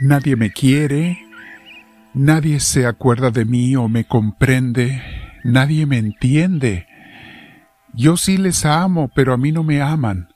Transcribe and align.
Nadie 0.00 0.36
me 0.36 0.52
quiere, 0.52 1.18
nadie 2.14 2.60
se 2.60 2.86
acuerda 2.86 3.30
de 3.30 3.44
mí 3.44 3.76
o 3.76 3.88
me 3.88 4.04
comprende, 4.04 5.02
nadie 5.44 5.86
me 5.86 5.98
entiende. 5.98 6.86
Yo 7.92 8.16
sí 8.16 8.36
les 8.36 8.64
amo, 8.64 9.10
pero 9.14 9.32
a 9.32 9.36
mí 9.36 9.52
no 9.52 9.62
me 9.62 9.80
aman. 9.80 10.28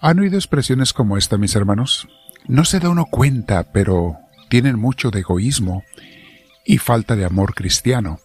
¿Han 0.00 0.18
oído 0.18 0.36
expresiones 0.36 0.92
como 0.92 1.18
esta, 1.18 1.36
mis 1.36 1.54
hermanos? 1.54 2.08
No 2.46 2.64
se 2.64 2.80
da 2.80 2.88
uno 2.88 3.06
cuenta, 3.06 3.72
pero 3.72 4.18
tienen 4.48 4.78
mucho 4.78 5.10
de 5.10 5.20
egoísmo 5.20 5.84
y 6.64 6.78
falta 6.78 7.16
de 7.16 7.24
amor 7.24 7.54
cristiano. 7.54 8.18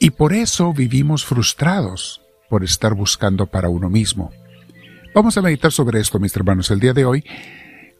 Y 0.00 0.10
por 0.10 0.32
eso 0.32 0.72
vivimos 0.72 1.24
frustrados 1.24 2.20
por 2.48 2.64
estar 2.64 2.94
buscando 2.94 3.46
para 3.46 3.68
uno 3.68 3.88
mismo. 3.88 4.32
Vamos 5.14 5.36
a 5.36 5.42
meditar 5.42 5.70
sobre 5.70 6.00
esto, 6.00 6.18
mis 6.18 6.34
hermanos, 6.34 6.70
el 6.70 6.80
día 6.80 6.92
de 6.92 7.04
hoy, 7.04 7.24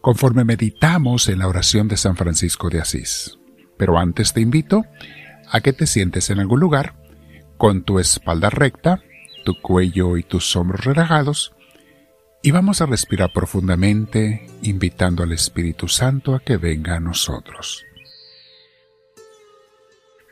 conforme 0.02 0.44
meditamos 0.44 1.28
en 1.28 1.38
la 1.38 1.48
oración 1.48 1.88
de 1.88 1.96
San 1.96 2.16
Francisco 2.16 2.68
de 2.68 2.80
Asís. 2.80 3.38
Pero 3.78 3.98
antes 3.98 4.34
te 4.34 4.40
invito 4.40 4.84
a 5.50 5.60
que 5.60 5.72
te 5.72 5.86
sientes 5.86 6.28
en 6.28 6.40
algún 6.40 6.60
lugar, 6.60 6.96
con 7.56 7.84
tu 7.84 7.98
espalda 8.00 8.50
recta, 8.50 9.02
tu 9.44 9.60
cuello 9.60 10.16
y 10.16 10.24
tus 10.24 10.54
hombros 10.56 10.84
relajados, 10.84 11.54
y 12.42 12.50
vamos 12.50 12.80
a 12.80 12.86
respirar 12.86 13.32
profundamente, 13.32 14.50
invitando 14.62 15.22
al 15.22 15.30
Espíritu 15.30 15.86
Santo 15.86 16.34
a 16.34 16.40
que 16.40 16.56
venga 16.56 16.96
a 16.96 17.00
nosotros. 17.00 17.84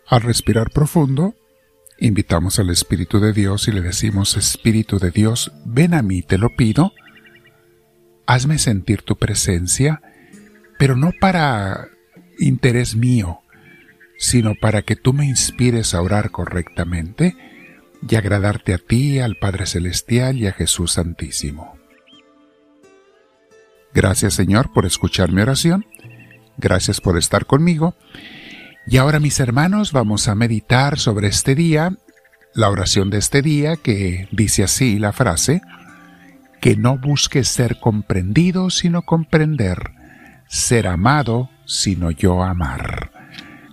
Al 0.08 0.22
respirar 0.22 0.70
profundo, 0.70 1.36
invitamos 2.00 2.58
al 2.58 2.70
Espíritu 2.70 3.20
de 3.20 3.32
Dios 3.32 3.68
y 3.68 3.72
le 3.72 3.80
decimos, 3.80 4.36
Espíritu 4.36 4.98
de 4.98 5.12
Dios, 5.12 5.52
ven 5.64 5.94
a 5.94 6.02
mí, 6.02 6.22
te 6.22 6.38
lo 6.38 6.56
pido, 6.56 6.92
hazme 8.30 8.58
sentir 8.58 9.02
tu 9.02 9.16
presencia, 9.16 10.02
pero 10.78 10.94
no 10.94 11.10
para 11.20 11.88
interés 12.38 12.94
mío, 12.94 13.40
sino 14.18 14.54
para 14.54 14.82
que 14.82 14.94
tú 14.94 15.12
me 15.12 15.26
inspires 15.26 15.94
a 15.94 16.00
orar 16.00 16.30
correctamente 16.30 17.36
y 18.08 18.14
agradarte 18.14 18.72
a 18.72 18.78
ti, 18.78 19.18
al 19.18 19.34
Padre 19.34 19.66
Celestial 19.66 20.36
y 20.36 20.46
a 20.46 20.52
Jesús 20.52 20.92
Santísimo. 20.92 21.76
Gracias 23.92 24.34
Señor 24.34 24.72
por 24.72 24.86
escuchar 24.86 25.32
mi 25.32 25.42
oración, 25.42 25.84
gracias 26.56 27.00
por 27.00 27.18
estar 27.18 27.46
conmigo 27.46 27.96
y 28.86 28.98
ahora 28.98 29.18
mis 29.18 29.40
hermanos 29.40 29.90
vamos 29.90 30.28
a 30.28 30.36
meditar 30.36 31.00
sobre 31.00 31.26
este 31.26 31.56
día, 31.56 31.96
la 32.54 32.70
oración 32.70 33.10
de 33.10 33.18
este 33.18 33.42
día 33.42 33.74
que 33.74 34.28
dice 34.30 34.62
así 34.62 35.00
la 35.00 35.12
frase, 35.12 35.62
que 36.60 36.76
no 36.76 36.98
busques 36.98 37.48
ser 37.48 37.80
comprendido 37.80 38.70
sino 38.70 39.02
comprender, 39.02 39.92
ser 40.46 40.86
amado 40.86 41.50
sino 41.64 42.10
yo 42.10 42.42
amar. 42.42 43.12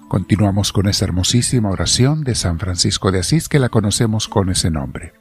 Continuamos 0.08 0.72
con 0.72 0.88
esa 0.88 1.06
hermosísima 1.06 1.70
oración 1.70 2.24
de 2.24 2.34
San 2.34 2.60
Francisco 2.60 3.12
de 3.12 3.20
Asís 3.20 3.50
que 3.50 3.60
la 3.60 3.70
conocemos 3.70 4.28
con 4.30 4.50
ese 4.50 4.72
nombre. 4.72 5.14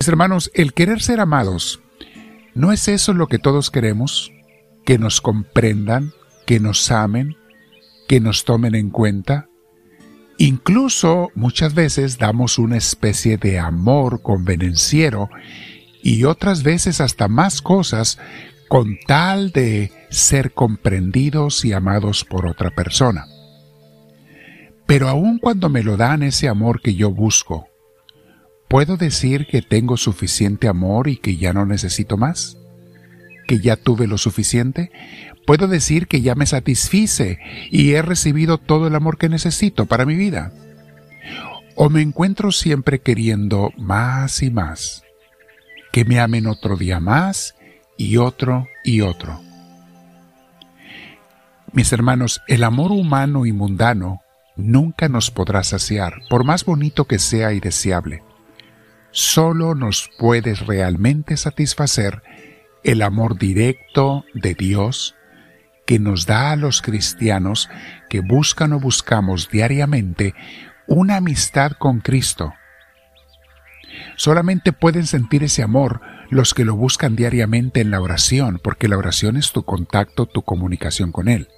Mis 0.00 0.08
hermanos, 0.08 0.50
el 0.54 0.72
querer 0.72 1.00
ser 1.00 1.20
amados, 1.20 1.80
¿no 2.54 2.72
es 2.72 2.88
eso 2.88 3.14
lo 3.14 3.28
que 3.28 3.38
todos 3.38 3.70
queremos? 3.70 4.32
Que 4.84 4.98
nos 4.98 5.20
comprendan, 5.20 6.12
que 6.46 6.58
nos 6.58 6.90
amen, 6.90 7.36
que 8.08 8.18
nos 8.18 8.44
tomen 8.44 8.74
en 8.74 8.90
cuenta. 8.90 9.48
Incluso 10.36 11.30
muchas 11.36 11.74
veces 11.74 12.18
damos 12.18 12.58
una 12.58 12.76
especie 12.76 13.36
de 13.36 13.60
amor 13.60 14.20
convenenciero 14.20 15.30
y 16.04 16.22
otras 16.22 16.62
veces 16.62 17.00
hasta 17.00 17.26
más 17.26 17.60
cosas 17.60 18.20
con 18.68 18.96
tal 19.06 19.50
de 19.50 19.90
ser 20.10 20.52
comprendidos 20.52 21.64
y 21.64 21.72
amados 21.72 22.24
por 22.24 22.46
otra 22.46 22.70
persona. 22.70 23.26
Pero 24.86 25.08
aun 25.08 25.38
cuando 25.38 25.68
me 25.68 25.82
lo 25.82 25.96
dan 25.96 26.22
ese 26.22 26.48
amor 26.48 26.80
que 26.80 26.94
yo 26.94 27.10
busco, 27.10 27.66
¿puedo 28.68 28.96
decir 28.96 29.48
que 29.48 29.62
tengo 29.62 29.96
suficiente 29.96 30.68
amor 30.68 31.08
y 31.08 31.16
que 31.16 31.36
ya 31.36 31.52
no 31.52 31.66
necesito 31.66 32.16
más? 32.16 32.56
¿Que 33.48 33.58
ya 33.58 33.74
tuve 33.76 34.06
lo 34.06 34.18
suficiente? 34.18 34.92
puedo 35.46 35.68
decir 35.68 36.06
que 36.06 36.22
ya 36.22 36.34
me 36.34 36.46
satisfice 36.46 37.38
y 37.70 37.92
he 37.92 38.02
recibido 38.02 38.58
todo 38.58 38.86
el 38.86 38.94
amor 38.94 39.18
que 39.18 39.28
necesito 39.28 39.86
para 39.86 40.06
mi 40.06 40.16
vida. 40.16 40.52
O 41.76 41.90
me 41.90 42.02
encuentro 42.02 42.52
siempre 42.52 43.00
queriendo 43.00 43.72
más 43.76 44.42
y 44.42 44.50
más, 44.50 45.02
que 45.94 46.04
me 46.04 46.18
amen 46.18 46.48
otro 46.48 46.76
día 46.76 46.98
más 46.98 47.54
y 47.96 48.16
otro 48.16 48.66
y 48.82 49.02
otro. 49.02 49.40
Mis 51.72 51.92
hermanos, 51.92 52.42
el 52.48 52.64
amor 52.64 52.90
humano 52.90 53.46
y 53.46 53.52
mundano 53.52 54.20
nunca 54.56 55.08
nos 55.08 55.30
podrá 55.30 55.62
saciar, 55.62 56.14
por 56.28 56.42
más 56.42 56.64
bonito 56.64 57.04
que 57.04 57.20
sea 57.20 57.52
y 57.52 57.60
deseable. 57.60 58.24
Solo 59.12 59.76
nos 59.76 60.10
puede 60.18 60.56
realmente 60.56 61.36
satisfacer 61.36 62.24
el 62.82 63.00
amor 63.00 63.38
directo 63.38 64.24
de 64.34 64.54
Dios 64.54 65.14
que 65.86 66.00
nos 66.00 66.26
da 66.26 66.50
a 66.50 66.56
los 66.56 66.82
cristianos 66.82 67.70
que 68.10 68.18
buscan 68.18 68.72
o 68.72 68.80
buscamos 68.80 69.48
diariamente 69.48 70.34
una 70.88 71.18
amistad 71.18 71.70
con 71.78 72.00
Cristo. 72.00 72.52
Solamente 74.16 74.72
pueden 74.72 75.06
sentir 75.06 75.44
ese 75.44 75.62
amor 75.62 76.00
los 76.30 76.54
que 76.54 76.64
lo 76.64 76.74
buscan 76.74 77.16
diariamente 77.16 77.80
en 77.80 77.90
la 77.90 78.00
oración, 78.00 78.60
porque 78.62 78.88
la 78.88 78.98
oración 78.98 79.36
es 79.36 79.52
tu 79.52 79.64
contacto, 79.64 80.26
tu 80.26 80.42
comunicación 80.42 81.12
con 81.12 81.28
Él. 81.28 81.48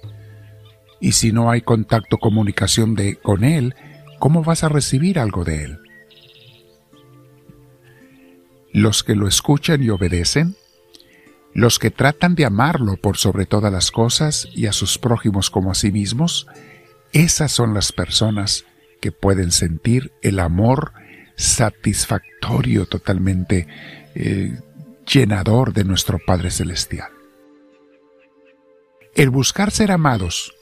Y 0.99 1.13
si 1.13 1.31
no 1.31 1.49
hay 1.51 1.61
contacto, 1.61 2.17
comunicación 2.17 2.95
de, 2.95 3.15
con 3.15 3.43
Él, 3.43 3.75
¿cómo 4.19 4.43
vas 4.43 4.63
a 4.63 4.69
recibir 4.69 5.19
algo 5.19 5.43
de 5.43 5.63
Él? 5.63 5.79
Los 8.73 9.03
que 9.03 9.15
lo 9.15 9.27
escuchan 9.27 9.81
y 9.83 9.89
obedecen 9.89 10.55
los 11.57 11.79
que 11.79 11.89
tratan 11.89 12.35
de 12.35 12.45
amarlo 12.45 12.97
por 12.97 13.17
sobre 13.17 13.47
todas 13.47 13.73
las 13.73 13.89
cosas 13.89 14.47
y 14.53 14.67
a 14.67 14.73
sus 14.73 14.99
prójimos 14.99 15.49
como 15.49 15.71
a 15.71 15.73
sí 15.73 15.91
mismos, 15.91 16.45
esas 17.13 17.51
son 17.51 17.73
las 17.73 17.91
personas 17.91 18.65
que 19.01 19.11
pueden 19.11 19.51
sentir 19.51 20.11
el 20.21 20.39
amor 20.39 20.93
satisfactorio, 21.37 22.85
totalmente 22.85 23.67
eh, 24.15 24.59
llenador 25.07 25.73
de 25.73 25.85
nuestro 25.85 26.19
Padre 26.19 26.51
Celestial. 26.51 27.09
El 29.15 29.29
buscar 29.29 29.71
ser 29.71 29.91
amados 29.91 30.53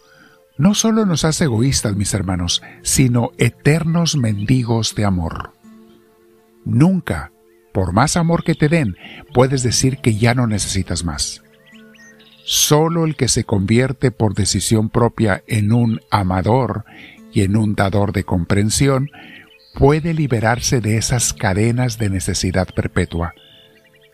no 0.58 0.76
solo 0.76 1.06
nos 1.06 1.26
hace 1.26 1.46
egoístas, 1.46 1.96
mis 1.96 2.14
hermanos, 2.14 2.62
sino 2.84 3.32
eternos 3.38 4.16
mendigos 4.16 4.94
de 4.96 5.06
amor. 5.06 5.54
Nunca 6.64 7.32
por 7.76 7.92
más 7.92 8.16
amor 8.16 8.46
que 8.46 8.56
te 8.56 8.70
den, 8.70 8.96
puedes 9.34 9.62
decir 9.62 9.98
que 9.98 10.16
ya 10.16 10.34
no 10.34 10.48
necesitas 10.48 11.04
más. 11.04 11.44
Solo 12.46 13.04
el 13.04 13.18
que 13.18 13.28
se 13.28 13.44
convierte 13.44 14.12
por 14.12 14.34
decisión 14.34 14.90
propia 14.90 15.44
en 15.46 15.74
un 15.74 16.00
amador 16.10 16.86
y 17.34 17.42
en 17.42 17.58
un 17.58 17.76
dador 17.76 18.14
de 18.14 18.24
comprensión 18.24 19.12
puede 19.76 20.14
liberarse 20.14 20.82
de 20.82 20.98
esas 20.98 21.34
cadenas 21.34 21.98
de 21.98 22.10
necesidad 22.10 22.68
perpetua, 22.74 23.34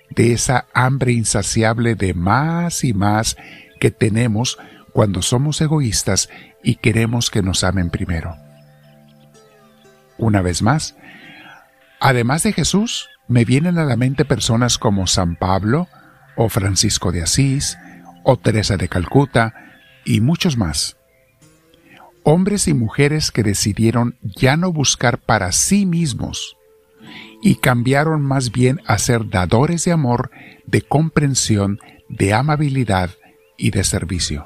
de 0.09 0.33
esa 0.33 0.65
hambre 0.73 1.13
insaciable 1.13 1.95
de 1.95 2.13
más 2.13 2.83
y 2.83 2.93
más 2.93 3.37
que 3.79 3.91
tenemos 3.91 4.57
cuando 4.91 5.21
somos 5.21 5.61
egoístas 5.61 6.29
y 6.63 6.75
queremos 6.75 7.29
que 7.29 7.41
nos 7.41 7.63
amen 7.63 7.89
primero. 7.89 8.35
Una 10.17 10.41
vez 10.41 10.61
más, 10.61 10.95
además 11.99 12.43
de 12.43 12.53
Jesús, 12.53 13.09
me 13.27 13.45
vienen 13.45 13.77
a 13.77 13.85
la 13.85 13.95
mente 13.95 14.25
personas 14.25 14.77
como 14.77 15.07
San 15.07 15.35
Pablo, 15.35 15.87
o 16.35 16.49
Francisco 16.49 17.11
de 17.11 17.21
Asís, 17.21 17.77
o 18.23 18.37
Teresa 18.37 18.77
de 18.77 18.89
Calcuta, 18.89 19.53
y 20.05 20.21
muchos 20.21 20.57
más. 20.57 20.97
Hombres 22.23 22.67
y 22.67 22.73
mujeres 22.73 23.31
que 23.31 23.43
decidieron 23.43 24.17
ya 24.21 24.57
no 24.57 24.71
buscar 24.71 25.19
para 25.19 25.51
sí 25.51 25.85
mismos, 25.85 26.55
y 27.41 27.55
cambiaron 27.55 28.21
más 28.21 28.51
bien 28.51 28.79
a 28.85 28.97
ser 28.97 29.29
dadores 29.29 29.85
de 29.85 29.91
amor, 29.91 30.31
de 30.65 30.83
comprensión, 30.83 31.79
de 32.09 32.33
amabilidad 32.33 33.11
y 33.57 33.71
de 33.71 33.83
servicio. 33.83 34.45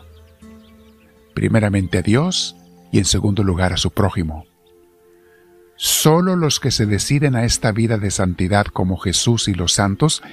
Primeramente 1.33 1.97
a 1.97 2.01
Dios 2.01 2.55
y 2.91 2.99
en 2.99 3.05
segundo 3.05 3.43
lugar 3.43 3.73
a 3.73 3.77
su 3.77 3.91
prójimo. 3.91 4.45
Solo 5.75 6.37
los 6.37 6.61
que 6.61 6.71
se 6.71 6.85
deciden 6.85 7.35
a 7.35 7.43
esta 7.43 7.73
vida 7.73 7.97
de 7.97 8.11
santidad 8.11 8.65
como 8.67 8.97
Jesús 8.97 9.49
y 9.49 9.53
los 9.53 9.73
santos 9.73 10.23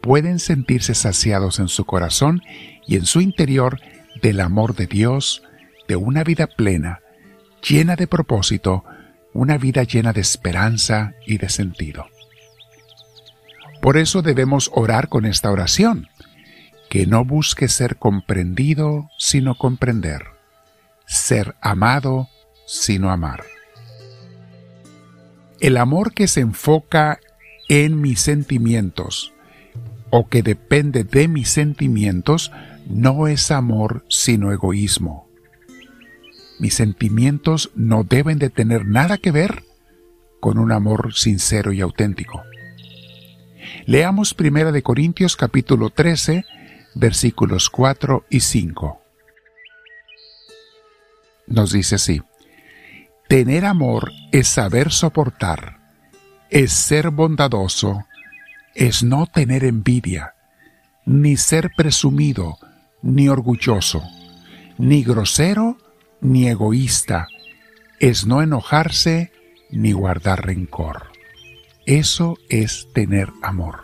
pueden 0.00 0.38
sentirse 0.38 0.94
saciados 0.94 1.58
en 1.58 1.68
su 1.68 1.84
corazón 1.84 2.42
y 2.86 2.96
en 2.96 3.06
su 3.06 3.20
interior 3.20 3.80
del 4.20 4.40
amor 4.40 4.76
de 4.76 4.86
Dios, 4.86 5.42
una 5.96 6.24
vida 6.24 6.46
plena, 6.46 7.00
llena 7.66 7.96
de 7.96 8.06
propósito, 8.06 8.84
una 9.32 9.58
vida 9.58 9.82
llena 9.84 10.12
de 10.12 10.20
esperanza 10.20 11.14
y 11.26 11.38
de 11.38 11.48
sentido. 11.48 12.06
Por 13.80 13.96
eso 13.96 14.22
debemos 14.22 14.70
orar 14.74 15.08
con 15.08 15.24
esta 15.26 15.50
oración, 15.50 16.08
que 16.88 17.06
no 17.06 17.24
busque 17.24 17.68
ser 17.68 17.96
comprendido 17.96 19.08
sino 19.18 19.56
comprender, 19.56 20.22
ser 21.06 21.56
amado 21.60 22.28
sino 22.66 23.10
amar. 23.10 23.42
El 25.58 25.76
amor 25.78 26.12
que 26.12 26.28
se 26.28 26.40
enfoca 26.40 27.18
en 27.68 28.00
mis 28.00 28.20
sentimientos 28.20 29.32
o 30.10 30.28
que 30.28 30.42
depende 30.42 31.04
de 31.04 31.26
mis 31.26 31.48
sentimientos 31.48 32.52
no 32.86 33.28
es 33.28 33.50
amor 33.50 34.04
sino 34.08 34.52
egoísmo. 34.52 35.31
Mis 36.58 36.74
sentimientos 36.74 37.70
no 37.74 38.04
deben 38.04 38.38
de 38.38 38.50
tener 38.50 38.86
nada 38.86 39.18
que 39.18 39.30
ver 39.30 39.64
con 40.40 40.58
un 40.58 40.72
amor 40.72 41.14
sincero 41.14 41.72
y 41.72 41.80
auténtico. 41.80 42.42
Leamos 43.86 44.34
1 44.38 44.72
de 44.72 44.82
Corintios 44.82 45.36
capítulo 45.36 45.90
13, 45.90 46.44
versículos 46.94 47.70
4 47.70 48.26
y 48.28 48.40
5. 48.40 49.00
Nos 51.46 51.72
dice 51.72 51.96
así: 51.96 52.22
Tener 53.28 53.64
amor 53.64 54.10
es 54.30 54.48
saber 54.48 54.92
soportar, 54.92 55.78
es 56.50 56.72
ser 56.72 57.10
bondadoso, 57.10 58.06
es 58.74 59.02
no 59.02 59.26
tener 59.26 59.64
envidia, 59.64 60.34
ni 61.04 61.36
ser 61.36 61.70
presumido, 61.76 62.58
ni 63.02 63.28
orgulloso, 63.28 64.02
ni 64.78 65.02
grosero, 65.02 65.76
ni 66.22 66.48
egoísta, 66.48 67.28
es 68.00 68.26
no 68.26 68.40
enojarse, 68.40 69.32
ni 69.70 69.92
guardar 69.92 70.46
rencor. 70.46 71.08
Eso 71.84 72.38
es 72.48 72.88
tener 72.94 73.28
amor. 73.42 73.80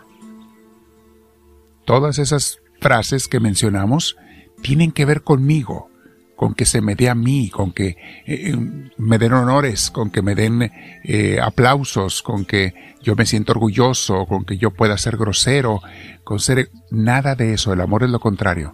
Todas 1.85 2.17
esas 2.17 2.59
frases 2.79 3.27
que 3.27 3.39
mencionamos 3.39 4.15
tienen 4.61 4.91
que 4.91 5.05
ver 5.05 5.21
conmigo, 5.21 5.89
con 6.35 6.53
que 6.53 6.65
se 6.65 6.81
me 6.81 6.95
dé 6.95 7.09
a 7.09 7.15
mí, 7.15 7.49
con 7.49 7.73
que 7.73 7.97
eh, 8.25 8.55
me 8.97 9.17
den 9.17 9.33
honores, 9.33 9.91
con 9.91 10.09
que 10.09 10.21
me 10.21 10.35
den 10.35 10.71
eh, 11.03 11.39
aplausos, 11.41 12.23
con 12.23 12.45
que 12.45 12.73
yo 13.01 13.15
me 13.15 13.25
siento 13.25 13.51
orgulloso, 13.51 14.25
con 14.25 14.45
que 14.45 14.57
yo 14.57 14.71
pueda 14.71 14.97
ser 14.97 15.17
grosero, 15.17 15.81
con 16.23 16.39
ser... 16.39 16.69
Nada 16.91 17.35
de 17.35 17.53
eso, 17.53 17.73
el 17.73 17.81
amor 17.81 18.03
es 18.03 18.09
lo 18.09 18.19
contrario. 18.19 18.73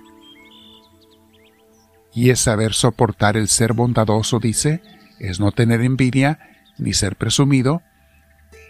Y 2.16 2.30
es 2.30 2.40
saber 2.40 2.74
soportar 2.74 3.36
el 3.36 3.50
ser 3.50 3.74
bondadoso, 3.74 4.40
dice, 4.40 4.82
es 5.20 5.40
no 5.40 5.52
tener 5.52 5.82
envidia, 5.82 6.40
ni 6.78 6.94
ser 6.94 7.18
presumido, 7.18 7.82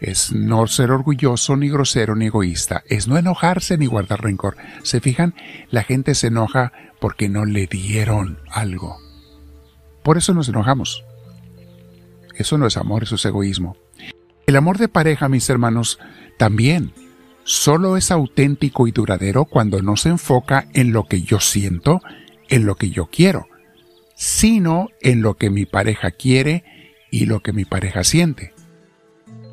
es 0.02 0.34
no 0.34 0.66
ser 0.68 0.92
orgulloso, 0.92 1.56
ni 1.56 1.70
grosero, 1.70 2.16
ni 2.16 2.26
egoísta, 2.26 2.84
es 2.90 3.08
no 3.08 3.18
enojarse 3.18 3.78
ni 3.78 3.86
guardar 3.86 4.22
rencor. 4.22 4.58
¿Se 4.84 5.00
fijan? 5.00 5.36
La 5.70 5.84
gente 5.84 6.16
se 6.16 6.28
enoja 6.28 6.74
porque 7.00 7.30
no 7.30 7.46
le 7.46 7.68
dieron 7.68 8.40
algo. 8.52 8.98
Por 10.04 10.18
eso 10.18 10.34
nos 10.34 10.50
enojamos. 10.50 11.04
Eso 12.36 12.58
no 12.58 12.68
es 12.68 12.78
amor, 12.78 13.04
eso 13.04 13.16
es 13.16 13.26
egoísmo. 13.26 13.78
El 14.48 14.56
amor 14.56 14.78
de 14.78 14.88
pareja, 14.88 15.30
mis 15.30 15.50
hermanos, 15.50 16.00
también 16.38 16.94
solo 17.44 17.96
es 17.96 18.12
auténtico 18.12 18.88
y 18.88 18.92
duradero 18.92 19.46
cuando 19.46 19.82
no 19.82 19.98
se 19.98 20.10
enfoca 20.10 20.68
en 20.74 20.92
lo 20.92 21.06
que 21.06 21.22
yo 21.22 21.40
siento, 21.40 22.02
en 22.50 22.66
lo 22.66 22.76
que 22.76 22.90
yo 22.90 23.08
quiero, 23.08 23.48
sino 24.16 24.90
en 25.02 25.22
lo 25.22 25.36
que 25.36 25.50
mi 25.50 25.66
pareja 25.66 26.12
quiere 26.12 26.64
y 27.12 27.26
lo 27.26 27.42
que 27.42 27.54
mi 27.54 27.66
pareja 27.66 28.04
siente. 28.04 28.54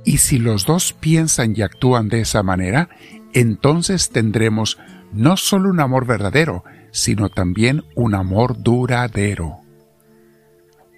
Y 0.04 0.18
si 0.18 0.38
los 0.38 0.66
dos 0.66 0.92
piensan 0.92 1.54
y 1.56 1.62
actúan 1.62 2.08
de 2.08 2.20
esa 2.20 2.42
manera, 2.42 2.88
entonces 3.32 4.10
tendremos 4.10 4.78
no 5.12 5.36
solo 5.36 5.70
un 5.70 5.80
amor 5.80 6.06
verdadero, 6.06 6.64
sino 6.90 7.28
también 7.28 7.84
un 7.94 8.14
amor 8.14 8.62
duradero. 8.62 9.60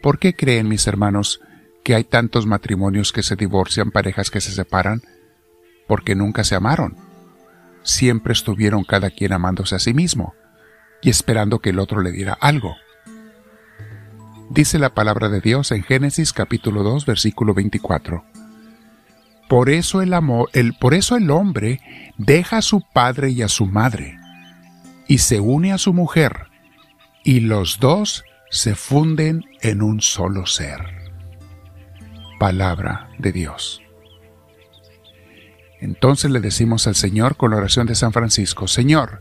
¿Por 0.03 0.19
qué 0.19 0.35
creen 0.35 0.69
mis 0.69 0.87
hermanos 0.87 1.41
que 1.83 1.95
hay 1.95 2.05
tantos 2.05 2.47
matrimonios 2.47 3.13
que 3.13 3.23
se 3.23 3.37
divorcian, 3.37 3.91
parejas 3.91 4.31
que 4.31 4.41
se 4.41 4.53
separan? 4.53 5.03
Porque 5.87 6.15
nunca 6.15 6.45
se 6.45 6.55
amaron. 6.55 6.97
Siempre 7.83 8.33
estuvieron 8.33 8.85
cada 8.85 9.11
quien 9.11 9.33
amándose 9.33 9.75
a 9.75 9.79
sí 9.79 9.93
mismo 9.93 10.35
y 11.05 11.11
esperando 11.11 11.61
que 11.61 11.71
el 11.71 11.79
otro 11.79 12.01
le 12.01 12.11
diera 12.11 12.33
algo. 12.41 12.77
Dice 14.51 14.79
la 14.79 14.95
palabra 14.95 15.29
de 15.29 15.41
Dios 15.41 15.71
en 15.71 15.83
Génesis 15.83 16.33
capítulo 16.33 16.83
2 16.83 17.07
versículo 17.07 17.55
24. 17.55 18.25
Por 19.49 19.69
eso 19.69 20.01
el 20.01 20.15
amor, 20.15 20.49
el, 20.55 20.75
por 20.75 20.95
eso 20.95 21.17
el 21.17 21.31
hombre 21.31 21.81
deja 22.17 22.59
a 22.59 22.63
su 22.63 22.81
padre 22.81 23.31
y 23.31 23.43
a 23.43 23.49
su 23.49 23.67
madre 23.67 24.19
y 25.07 25.19
se 25.19 25.39
une 25.39 25.73
a 25.73 25.79
su 25.79 25.93
mujer 25.93 26.47
y 27.23 27.41
los 27.41 27.79
dos 27.79 28.25
se 28.51 28.75
funden 28.75 29.45
en 29.61 29.83
un 29.83 30.01
solo 30.01 30.47
ser. 30.47 30.81
Palabra 32.39 33.11
de 33.19 33.33
Dios. 33.33 33.83
Entonces 35.81 36.31
le 36.31 36.41
decimos 36.41 36.87
al 36.87 36.95
Señor 36.95 37.37
con 37.37 37.51
la 37.51 37.59
oración 37.59 37.87
de 37.87 37.95
San 37.95 38.13
Francisco, 38.13 38.67
Señor, 38.69 39.21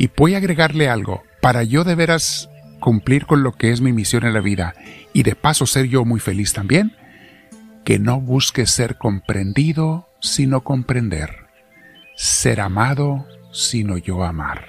y 0.00 0.10
voy 0.16 0.32
a 0.32 0.38
agregarle 0.38 0.88
algo, 0.88 1.24
para 1.42 1.62
yo 1.62 1.84
de 1.84 1.94
veras 1.94 2.48
cumplir 2.80 3.26
con 3.26 3.42
lo 3.42 3.52
que 3.52 3.70
es 3.70 3.82
mi 3.82 3.92
misión 3.92 4.24
en 4.24 4.32
la 4.32 4.40
vida 4.40 4.72
y 5.12 5.24
de 5.24 5.34
paso 5.34 5.66
ser 5.66 5.88
yo 5.88 6.06
muy 6.06 6.20
feliz 6.20 6.54
también, 6.54 6.96
que 7.84 7.98
no 7.98 8.18
busque 8.18 8.64
ser 8.64 8.96
comprendido 8.96 10.08
sino 10.22 10.62
comprender, 10.64 11.48
ser 12.16 12.62
amado 12.62 13.26
sino 13.52 13.98
yo 13.98 14.24
amar. 14.24 14.64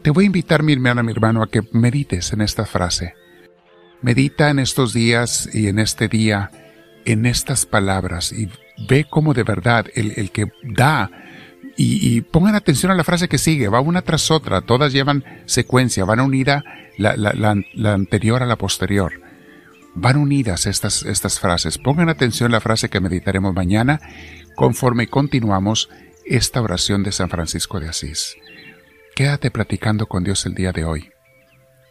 Te 0.00 0.08
voy 0.08 0.24
a 0.24 0.26
invitar, 0.28 0.62
mi 0.62 0.72
hermana, 0.72 1.02
mi 1.02 1.12
hermano, 1.12 1.42
a 1.42 1.50
que 1.50 1.60
medites 1.72 2.32
en 2.32 2.40
esta 2.40 2.64
frase. 2.64 3.12
Medita 4.00 4.48
en 4.48 4.58
estos 4.58 4.94
días 4.94 5.50
y 5.52 5.68
en 5.68 5.78
este 5.78 6.08
día, 6.08 6.50
en 7.04 7.26
estas 7.26 7.66
palabras, 7.66 8.32
y 8.32 8.48
ve 8.88 9.04
cómo 9.04 9.34
de 9.34 9.42
verdad 9.42 9.84
el, 9.94 10.14
el 10.16 10.30
que 10.30 10.50
da 10.62 11.10
y, 11.76 12.20
pongan 12.20 12.54
atención 12.54 12.92
a 12.92 12.94
la 12.94 13.04
frase 13.04 13.28
que 13.28 13.38
sigue, 13.38 13.68
va 13.68 13.80
una 13.80 14.02
tras 14.02 14.30
otra, 14.30 14.60
todas 14.60 14.92
llevan 14.92 15.24
secuencia, 15.46 16.04
van 16.04 16.20
unida 16.20 16.62
la, 16.98 17.16
la, 17.16 17.92
anterior 17.92 18.42
a 18.42 18.46
la 18.46 18.56
posterior. 18.56 19.20
Van 19.96 20.16
unidas 20.16 20.66
estas, 20.66 21.02
estas 21.04 21.40
frases. 21.40 21.78
Pongan 21.78 22.08
atención 22.08 22.50
a 22.50 22.56
la 22.56 22.60
frase 22.60 22.88
que 22.88 23.00
meditaremos 23.00 23.54
mañana 23.54 24.00
conforme 24.56 25.08
continuamos 25.08 25.88
esta 26.24 26.60
oración 26.62 27.02
de 27.02 27.12
San 27.12 27.28
Francisco 27.28 27.80
de 27.80 27.88
Asís. 27.88 28.36
Quédate 29.14 29.50
platicando 29.50 30.06
con 30.06 30.24
Dios 30.24 30.46
el 30.46 30.54
día 30.54 30.72
de 30.72 30.84
hoy. 30.84 31.10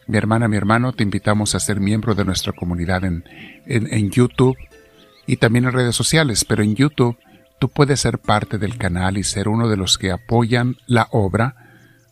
Mi 0.06 0.18
hermana, 0.18 0.48
mi 0.48 0.56
hermano, 0.56 0.92
te 0.92 1.02
invitamos 1.02 1.54
a 1.54 1.60
ser 1.60 1.80
miembro 1.80 2.14
de 2.14 2.24
nuestra 2.24 2.52
comunidad 2.52 3.04
en, 3.04 3.24
en, 3.66 3.92
en 3.92 4.10
YouTube 4.10 4.56
y 5.26 5.36
también 5.36 5.64
en 5.64 5.72
redes 5.72 5.96
sociales, 5.96 6.44
pero 6.44 6.62
en 6.62 6.74
YouTube 6.74 7.16
tú 7.64 7.70
puedes 7.70 8.00
ser 8.00 8.18
parte 8.18 8.58
del 8.58 8.76
canal 8.76 9.16
y 9.16 9.24
ser 9.24 9.48
uno 9.48 9.70
de 9.70 9.78
los 9.78 9.96
que 9.96 10.10
apoyan 10.10 10.76
la 10.86 11.08
obra. 11.12 11.56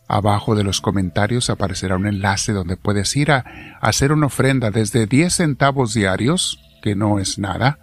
Abajo 0.07 0.55
de 0.55 0.63
los 0.63 0.81
comentarios 0.81 1.51
aparecerá 1.51 1.95
un 1.95 2.07
enlace 2.07 2.53
donde 2.53 2.75
puedes 2.75 3.15
ir 3.15 3.31
a, 3.31 3.77
hacer 3.79 4.11
una 4.13 4.25
ofrenda 4.25 4.71
desde 4.71 5.05
10 5.05 5.31
centavos 5.31 5.93
diarios, 5.93 6.59
que 6.81 6.95
no 6.95 7.19
es 7.19 7.37
nada, 7.37 7.77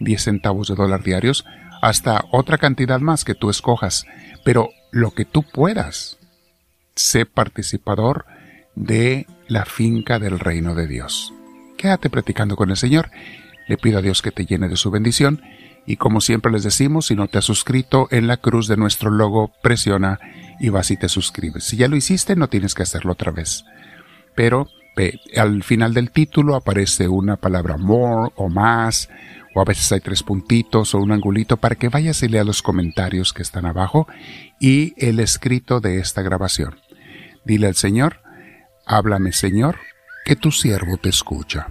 10 0.00 0.20
centavos 0.20 0.66
de 0.66 0.74
dólar 0.74 1.04
diarios, 1.04 1.44
hasta 1.80 2.24
otra 2.32 2.58
cantidad 2.58 2.98
más 2.98 3.24
que 3.24 3.36
tú 3.36 3.50
escojas. 3.50 4.04
Pero 4.44 4.70
lo 4.90 5.12
que 5.12 5.24
tú 5.24 5.44
puedas, 5.44 6.18
sé 6.96 7.24
participador 7.24 8.26
de 8.74 9.28
la 9.46 9.64
finca 9.64 10.18
del 10.18 10.40
reino 10.40 10.74
de 10.74 10.88
Dios. 10.88 11.32
Quédate 11.78 12.10
platicando 12.10 12.56
con 12.56 12.70
el 12.70 12.76
Señor. 12.76 13.12
Le 13.68 13.76
pido 13.76 14.00
a 14.00 14.02
Dios 14.02 14.22
que 14.22 14.32
te 14.32 14.44
llene 14.44 14.68
de 14.68 14.76
su 14.76 14.90
bendición 14.90 15.40
y 15.86 15.96
como 15.96 16.20
siempre 16.20 16.52
les 16.52 16.64
decimos, 16.64 17.06
si 17.06 17.14
no 17.14 17.28
te 17.28 17.38
has 17.38 17.44
suscrito, 17.44 18.08
en 18.10 18.26
la 18.26 18.36
cruz 18.36 18.66
de 18.66 18.76
nuestro 18.76 19.10
logo 19.10 19.52
presiona 19.62 20.18
y 20.58 20.68
vas 20.68 20.90
y 20.90 20.96
te 20.96 21.08
suscribes. 21.08 21.64
Si 21.64 21.76
ya 21.76 21.88
lo 21.88 21.96
hiciste, 21.96 22.34
no 22.34 22.48
tienes 22.48 22.74
que 22.74 22.82
hacerlo 22.82 23.12
otra 23.12 23.30
vez. 23.30 23.64
Pero 24.34 24.68
al 25.36 25.62
final 25.62 25.94
del 25.94 26.10
título 26.10 26.56
aparece 26.56 27.08
una 27.08 27.36
palabra 27.36 27.76
more 27.76 28.32
o 28.36 28.48
más, 28.48 29.08
o 29.54 29.60
a 29.60 29.64
veces 29.64 29.90
hay 29.92 30.00
tres 30.00 30.22
puntitos 30.22 30.94
o 30.94 30.98
un 30.98 31.12
angulito 31.12 31.56
para 31.56 31.76
que 31.76 31.88
vayas 31.88 32.22
y 32.22 32.28
leas 32.28 32.46
los 32.46 32.62
comentarios 32.62 33.32
que 33.32 33.42
están 33.42 33.66
abajo 33.66 34.06
y 34.60 34.94
el 34.96 35.20
escrito 35.20 35.80
de 35.80 35.98
esta 35.98 36.22
grabación. 36.22 36.76
Dile 37.44 37.68
al 37.68 37.74
Señor, 37.74 38.20
háblame 38.86 39.32
Señor, 39.32 39.76
que 40.24 40.36
tu 40.36 40.50
siervo 40.50 40.96
te 40.96 41.10
escucha. 41.10 41.68